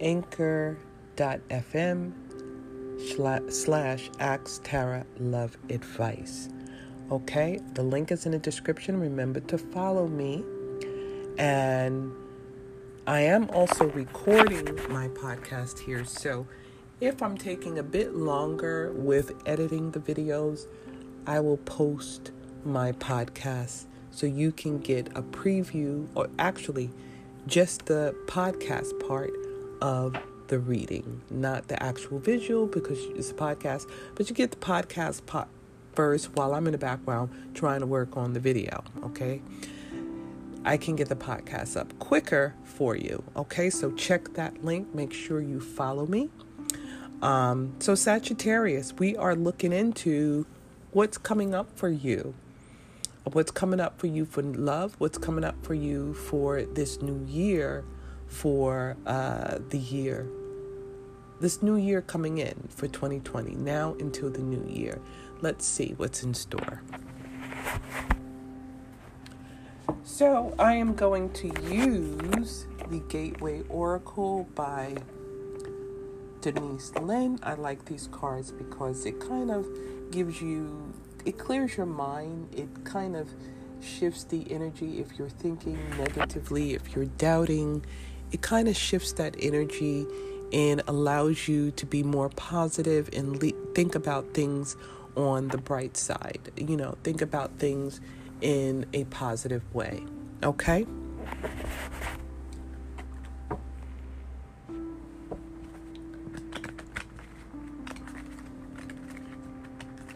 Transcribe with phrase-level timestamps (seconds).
[0.00, 0.76] anchor.fm
[3.52, 6.48] slash Ask Tara Love Advice.
[7.10, 8.98] Okay, the link is in the description.
[8.98, 10.44] Remember to follow me.
[11.38, 12.12] And
[13.06, 16.04] I am also recording my podcast here.
[16.04, 16.46] So
[17.00, 20.66] if I'm taking a bit longer with editing the videos,
[21.26, 22.32] I will post
[22.64, 26.90] my podcast so you can get a preview or actually
[27.46, 29.30] just the podcast part
[29.80, 30.16] of
[30.48, 35.26] the reading, not the actual visual because it's a podcast, but you get the podcast
[35.26, 35.48] part
[35.94, 39.42] first while I'm in the background trying to work on the video, okay?
[40.64, 43.70] I can get the podcast up quicker for you, okay?
[43.70, 46.30] So check that link, make sure you follow me.
[47.22, 50.44] Um, so, Sagittarius, we are looking into
[50.92, 52.34] what's coming up for you
[53.32, 57.24] what's coming up for you for love, what's coming up for you for this new
[57.26, 57.84] year,
[58.26, 60.26] for uh, the year,
[61.40, 65.00] this new year coming in for 2020, now until the new year.
[65.40, 66.82] Let's see what's in store.
[70.02, 74.96] So, I am going to use the Gateway Oracle by
[76.40, 77.38] Denise Linn.
[77.42, 79.66] I like these cards because it kind of
[80.10, 80.94] gives you
[81.26, 82.48] it clears your mind.
[82.54, 83.28] It kind of
[83.82, 87.84] shifts the energy if you're thinking negatively, if you're doubting.
[88.32, 90.06] It kind of shifts that energy
[90.52, 94.76] and allows you to be more positive and le- think about things
[95.16, 96.52] on the bright side.
[96.56, 98.00] You know, think about things
[98.40, 100.04] in a positive way.
[100.42, 100.86] Okay?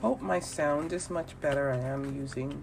[0.00, 1.72] Hope my sound is much better.
[1.72, 2.62] I am using.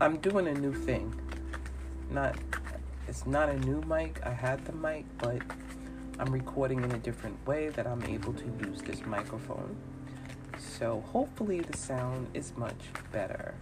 [0.00, 1.14] I'm doing a new thing.
[2.10, 2.36] Not.
[3.08, 4.20] It's not a new mic.
[4.22, 5.40] I had the mic, but
[6.18, 9.74] I'm recording in a different way that I'm able to use this microphone.
[10.58, 12.78] So hopefully the sound is much
[13.10, 13.54] better.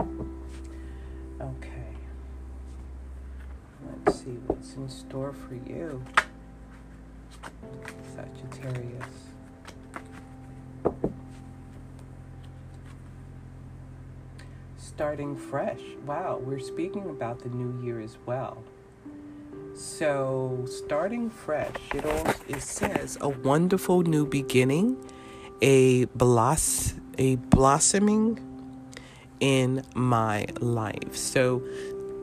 [0.00, 1.92] Okay.
[4.06, 6.02] Let's see what's in store for you.
[15.02, 15.80] Starting fresh.
[16.06, 18.62] Wow, we're speaking about the new year as well.
[19.74, 24.96] So, starting fresh, it, all, it says a wonderful new beginning,
[25.60, 28.38] a bloss, a blossoming
[29.40, 31.16] in my life.
[31.16, 31.64] So,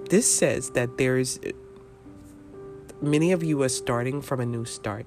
[0.10, 1.38] this says that there's
[3.02, 5.06] many of you are starting from a new start.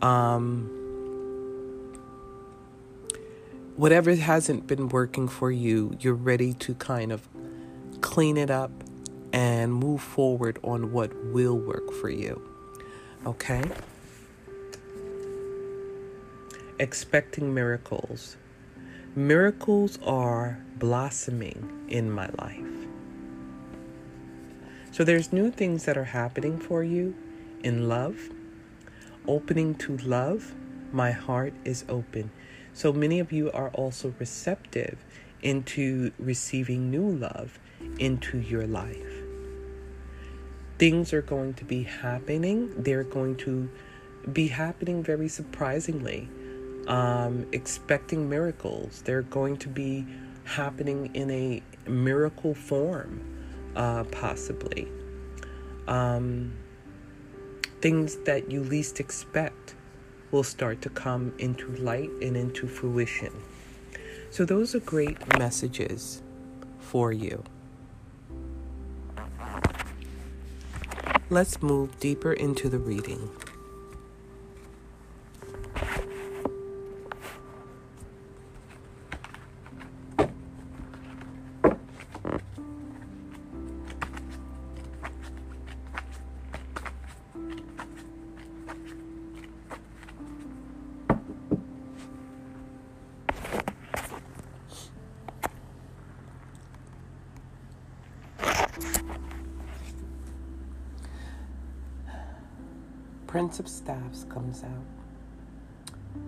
[0.00, 0.83] Um,
[3.76, 7.28] whatever hasn't been working for you, you're ready to kind of
[8.00, 8.70] clean it up
[9.32, 12.40] and move forward on what will work for you.
[13.26, 13.62] Okay?
[16.78, 18.36] Expecting miracles.
[19.16, 22.60] Miracles are blossoming in my life.
[24.92, 27.16] So there's new things that are happening for you
[27.64, 28.30] in love.
[29.26, 30.54] Opening to love,
[30.92, 32.30] my heart is open.
[32.74, 34.98] So many of you are also receptive
[35.42, 37.58] into receiving new love
[37.98, 39.22] into your life.
[40.78, 42.82] Things are going to be happening.
[42.82, 43.70] They're going to
[44.32, 46.28] be happening very surprisingly.
[46.88, 49.02] Um, expecting miracles.
[49.02, 50.04] They're going to be
[50.44, 53.22] happening in a miracle form
[53.76, 54.88] uh, possibly.
[55.86, 56.52] Um,
[57.80, 59.74] things that you least expect
[60.34, 63.32] will start to come into light and into fruition.
[64.30, 66.22] So, those are great messages
[66.80, 67.44] for you.
[71.30, 73.30] Let's move deeper into the reading.
[103.44, 104.86] Prince of Staffs comes out,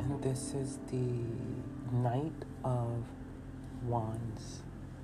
[0.01, 1.25] and this is the
[1.91, 3.07] Knight of
[3.87, 4.61] Wands.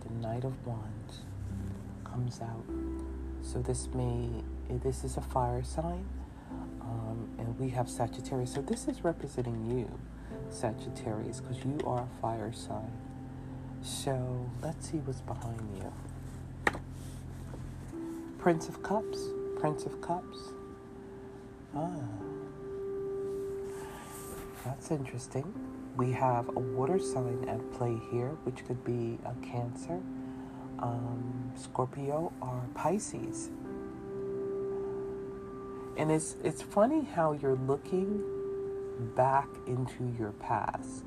[0.06, 1.20] The Knight of Wands
[2.04, 2.66] comes out.
[3.40, 4.28] So this may
[4.84, 6.04] this is a fire sign,
[6.82, 8.52] um, and we have Sagittarius.
[8.52, 9.90] So this is representing you,
[10.50, 12.92] Sagittarius, because you are a fire sign.
[13.80, 16.78] So let's see what's behind you.
[18.38, 19.18] Prince of Cups.
[19.58, 20.52] Prince of Cups.
[21.74, 21.90] Ah.
[24.64, 25.52] That's interesting.
[25.96, 30.00] We have a water sign at play here, which could be a Cancer,
[30.78, 33.50] um, Scorpio, or Pisces.
[35.96, 38.22] And it's it's funny how you're looking
[39.14, 41.04] back into your past.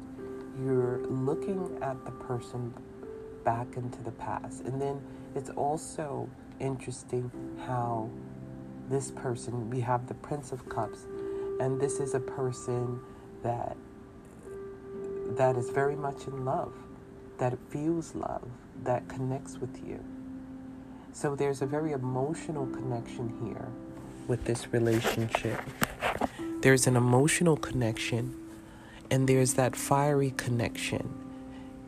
[0.63, 2.73] You're looking at the person
[3.43, 4.61] back into the past.
[4.65, 5.01] And then
[5.33, 6.29] it's also
[6.59, 7.31] interesting
[7.65, 8.09] how
[8.89, 10.99] this person, we have the Prince of Cups,
[11.59, 12.99] and this is a person
[13.43, 13.75] that
[15.37, 16.73] that is very much in love,
[17.39, 18.47] that feels love,
[18.83, 19.99] that connects with you.
[21.13, 23.67] So there's a very emotional connection here
[24.27, 25.59] with this relationship.
[26.61, 28.35] There's an emotional connection
[29.09, 31.13] and there's that fiery connection.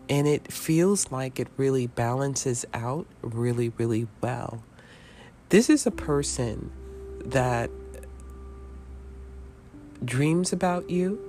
[0.09, 4.63] And it feels like it really balances out really, really well.
[5.49, 6.71] This is a person
[7.25, 7.69] that
[10.03, 11.19] dreams about you,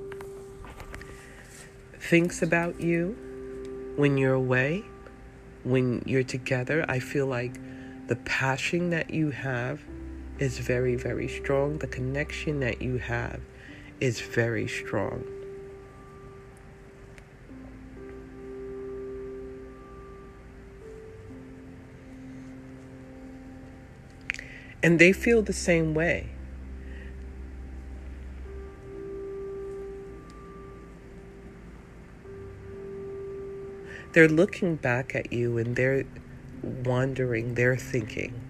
[1.98, 3.16] thinks about you
[3.96, 4.84] when you're away,
[5.64, 6.84] when you're together.
[6.88, 7.58] I feel like
[8.08, 9.80] the passion that you have
[10.38, 11.78] is very, very strong.
[11.78, 13.40] The connection that you have
[14.00, 15.24] is very strong.
[24.82, 26.30] And they feel the same way.
[34.12, 36.04] They're looking back at you and they're
[36.62, 38.40] wondering, they're thinking.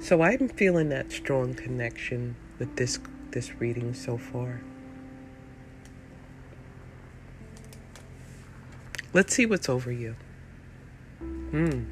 [0.00, 2.98] So I'm feeling that strong connection with this
[3.30, 4.60] this reading so far.
[9.12, 10.16] Let's see what's over you.
[11.20, 11.84] Hmm.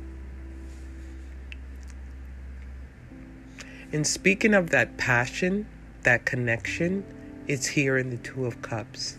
[3.92, 5.66] And speaking of that passion,
[6.02, 7.04] that connection,
[7.46, 9.16] it's here in the Two of Cups.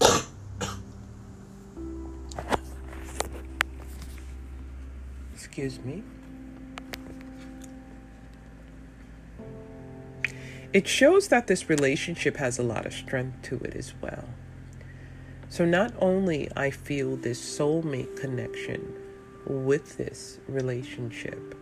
[5.34, 6.02] Excuse me.
[10.72, 14.30] It shows that this relationship has a lot of strength to it as well.
[15.52, 18.94] So not only I feel this soulmate connection
[19.44, 21.54] with this relationship.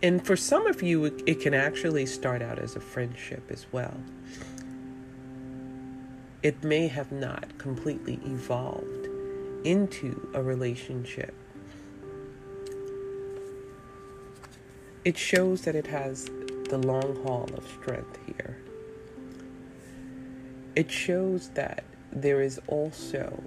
[0.00, 3.96] And for some of you, it can actually start out as a friendship as well.
[6.44, 9.08] It may have not completely evolved
[9.64, 11.34] into a relationship.
[15.04, 16.26] It shows that it has
[16.70, 18.62] the long haul of strength here
[20.74, 23.42] it shows that there is also,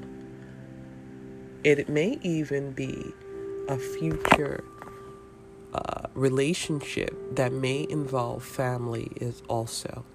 [1.63, 3.13] it may even be
[3.67, 4.63] a future
[5.73, 10.05] uh, relationship that may involve family is also.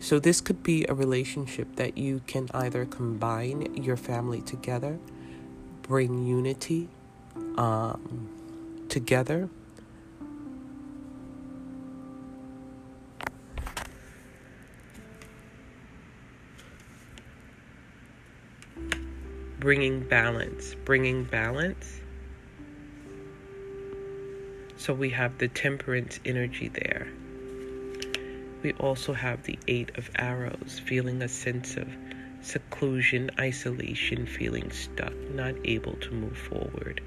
[0.00, 4.98] So, this could be a relationship that you can either combine your family together,
[5.82, 6.88] bring unity
[7.56, 8.28] um,
[8.88, 9.48] together,
[19.64, 21.98] bringing balance, bringing balance.
[24.76, 27.08] So we have the temperance energy there.
[28.62, 31.88] We also have the Eight of Arrows, feeling a sense of
[32.42, 37.00] seclusion, isolation, feeling stuck, not able to move forward.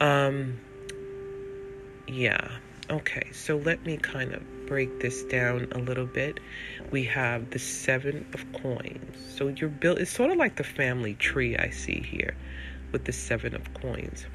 [0.00, 0.58] Um,
[2.08, 2.58] yeah.
[2.90, 6.40] Okay, so let me kind of break this down a little bit.
[6.90, 9.16] We have the seven of coins.
[9.36, 12.36] So you're built, it's sort of like the family tree I see here
[12.92, 14.26] with the seven of coins.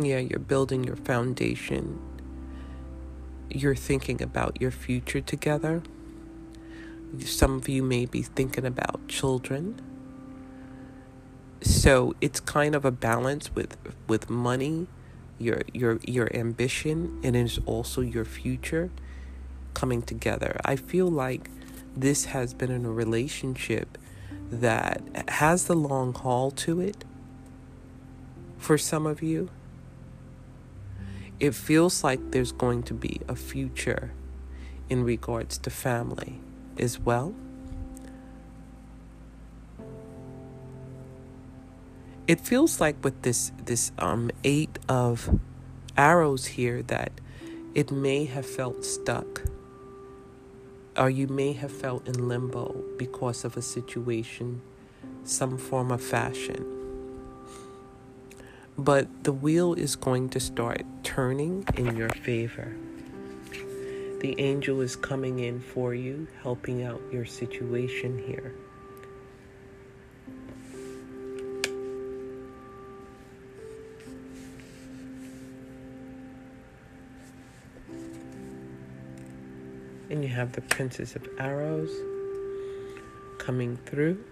[0.00, 2.00] Yeah, you're building your foundation.
[3.48, 5.82] You're thinking about your future together.
[7.20, 9.80] Some of you may be thinking about children.
[11.60, 13.76] So it's kind of a balance with
[14.08, 14.86] with money,
[15.38, 18.90] your your your ambition, and it's also your future
[19.72, 20.60] coming together.
[20.64, 21.50] I feel like
[21.96, 23.98] this has been in a relationship
[24.50, 27.04] that has the long haul to it
[28.58, 29.50] for some of you.
[31.40, 34.12] It feels like there's going to be a future
[34.88, 36.40] in regards to family
[36.78, 37.34] as well.
[42.26, 45.38] it feels like with this this um eight of
[45.96, 47.12] arrows here that
[47.74, 49.42] it may have felt stuck
[50.96, 54.62] or you may have felt in limbo because of a situation
[55.24, 56.64] some form of fashion
[58.76, 62.74] but the wheel is going to start turning in your favor
[64.24, 68.54] the angel is coming in for you helping out your situation here
[80.08, 81.90] And you have the Princess of Arrows
[83.38, 84.22] coming through.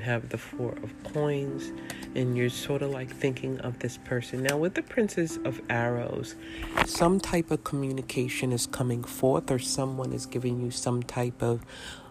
[0.00, 1.72] Have the Four of Coins,
[2.14, 4.42] and you're sort of like thinking of this person.
[4.42, 6.34] Now, with the Princess of Arrows,
[6.84, 11.64] some type of communication is coming forth, or someone is giving you some type of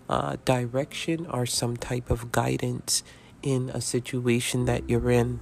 [0.10, 3.03] uh, direction or some type of guidance
[3.41, 5.39] in a situation that you're in.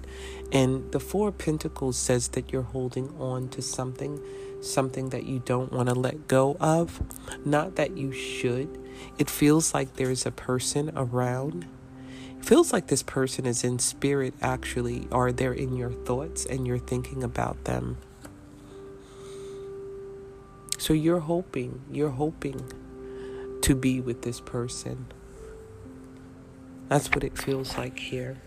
[0.52, 4.20] And the Four of Pentacles says that you're holding on to something,
[4.62, 7.02] something that you don't want to let go of.
[7.46, 8.78] Not that you should.
[9.18, 11.66] It feels like there's a person around.
[12.42, 16.78] Feels like this person is in spirit, actually, or they're in your thoughts and you're
[16.78, 17.98] thinking about them.
[20.78, 22.62] So you're hoping, you're hoping
[23.62, 25.08] to be with this person.
[26.88, 28.38] That's what it feels like here.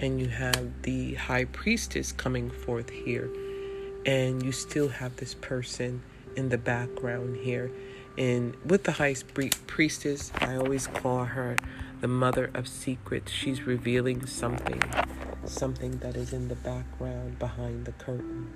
[0.00, 3.30] And you have the high priestess coming forth here.
[4.04, 6.02] And you still have this person
[6.36, 7.70] in the background here.
[8.16, 9.14] And with the high
[9.66, 11.56] priestess, I always call her
[12.00, 13.32] the mother of secrets.
[13.32, 14.80] She's revealing something,
[15.44, 18.52] something that is in the background behind the curtain.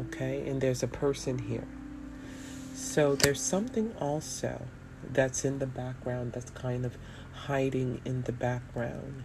[0.00, 0.46] Okay?
[0.48, 1.66] And there's a person here.
[2.74, 4.60] So there's something also
[5.12, 6.98] that's in the background, that's kind of
[7.32, 9.24] hiding in the background,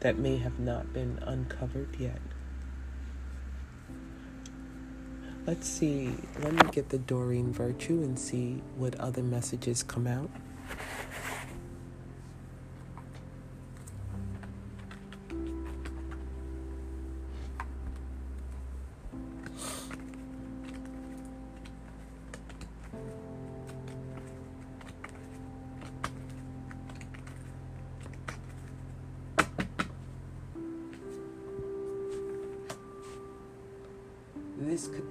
[0.00, 2.20] that may have not been uncovered yet.
[5.46, 10.28] Let's see, let me get the Doreen Virtue and see what other messages come out.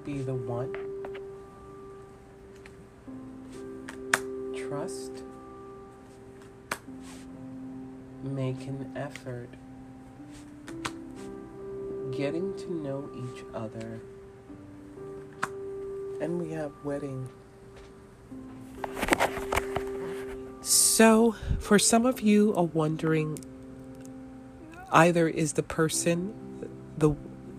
[0.04, 0.74] Be the one.
[4.56, 5.24] Trust.
[8.22, 9.48] Make an effort.
[12.12, 14.00] Getting to know each other.
[16.20, 17.28] And we have wedding.
[20.60, 23.38] So, for some of you are wondering
[24.92, 26.34] either is the person
[26.98, 27.14] the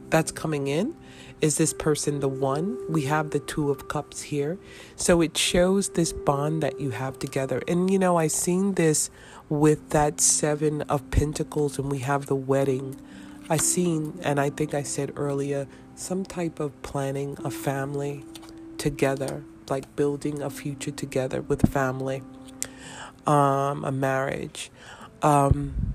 [0.09, 0.95] that's coming in
[1.41, 2.77] is this person the one?
[2.87, 4.59] We have the Two of Cups here.
[4.95, 7.61] So it shows this bond that you have together.
[7.67, 9.09] And you know, I've seen this
[9.49, 12.95] with that Seven of Pentacles, and we have the wedding.
[13.49, 18.23] I seen, and I think I said earlier, some type of planning a family
[18.77, 22.23] together, like building a future together with family,
[23.25, 24.71] um, a marriage.
[25.21, 25.93] Um,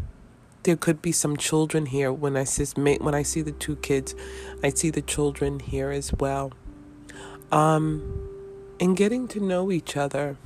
[0.66, 4.16] there could be some children here when I see when I see the two kids,
[4.64, 6.52] I see the children here as well.
[7.52, 8.02] Um,
[8.80, 10.36] and getting to know each other,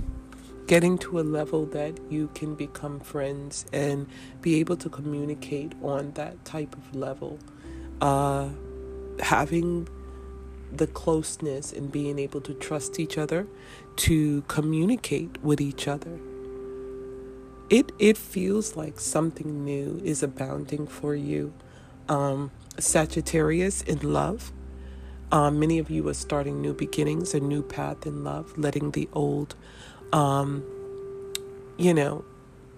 [0.67, 4.07] getting to a level that you can become friends and
[4.43, 7.39] be able to communicate on that type of level.
[8.03, 8.51] Uh,
[9.21, 9.89] having
[10.71, 13.47] the closeness and being able to trust each other
[13.97, 16.21] to communicate with each other
[17.71, 21.55] it it feels like something new is abounding for you.
[22.09, 24.53] Um, Sagittarius in love.
[25.33, 29.09] Um, many of you are starting new beginnings, a new path in love, letting the
[29.13, 29.55] old,
[30.13, 30.65] um,
[31.79, 32.25] you know,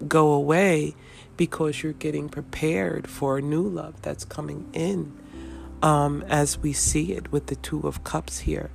[0.07, 0.95] go away
[1.39, 5.19] because you're getting prepared for a new love that's coming in
[5.83, 8.71] um, as we see it with the Two of Cups here.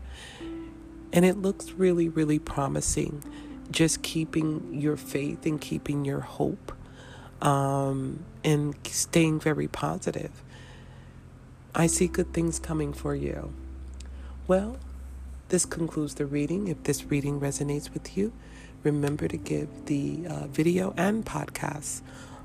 [1.13, 3.23] And it looks really, really promising
[3.71, 6.71] just keeping your faith and keeping your hope
[7.41, 10.43] um, and staying very positive.
[11.75, 13.53] I see good things coming for you.
[14.47, 14.77] Well,
[15.49, 16.67] this concludes the reading.
[16.67, 18.33] If this reading resonates with you,
[18.83, 22.01] remember to give the uh, video and podcast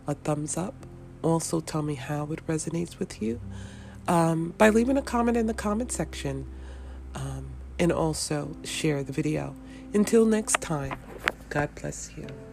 [0.07, 0.75] a thumbs up.
[1.23, 3.41] Also, tell me how it resonates with you
[4.09, 6.47] um, by leaving a comment in the comment section.
[7.15, 7.53] Um,
[7.83, 9.57] and also share the video.
[9.93, 10.97] Until next time,
[11.53, 12.52] God bless you.